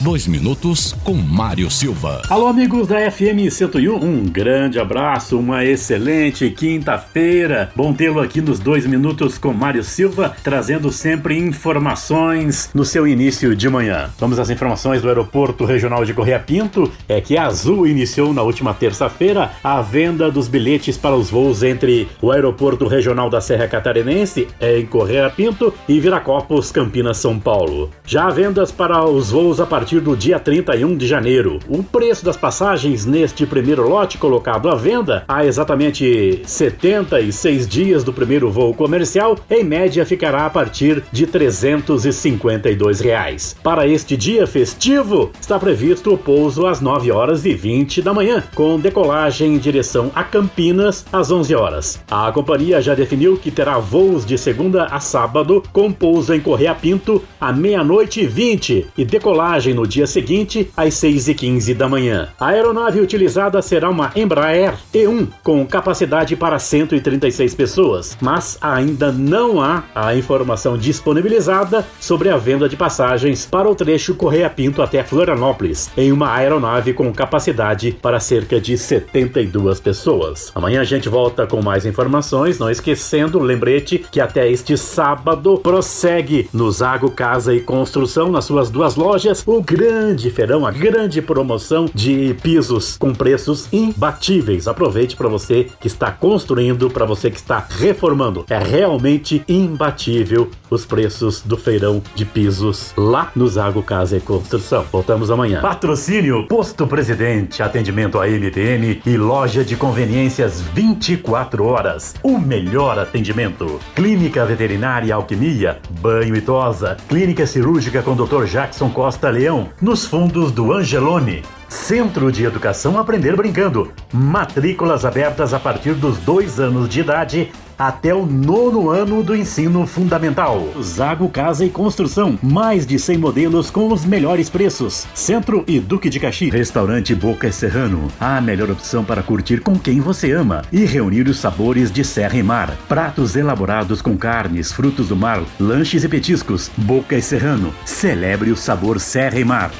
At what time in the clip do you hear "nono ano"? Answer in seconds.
128.26-129.22